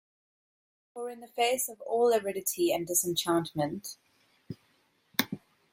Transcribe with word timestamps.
For 0.95 1.11
in 1.11 1.19
the 1.19 1.27
face 1.27 1.69
of 1.69 1.79
all 1.81 2.11
aridity 2.11 2.71
and 2.73 2.87
disenchantment 2.87 3.97